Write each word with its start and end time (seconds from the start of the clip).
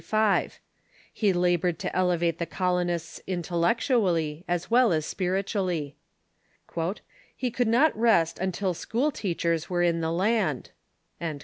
He 1.13 1.31
labored 1.31 1.77
to 1.77 1.95
elevate 1.95 2.39
the 2.39 2.47
colonists 2.47 3.21
intellectually 3.27 4.43
as 4.47 4.71
well 4.71 4.91
as 4.91 5.05
spiritually. 5.05 5.95
EARLY 6.75 6.87
LEADERS 6.87 7.01
487 7.35 7.35
"He 7.37 7.51
could 7.51 7.67
not 7.67 7.95
rest 7.95 8.39
until 8.39 8.73
school 8.73 9.11
teachers 9.11 9.69
were 9.69 9.83
in 9.83 10.01
the 10.01 10.11
land." 10.11 10.71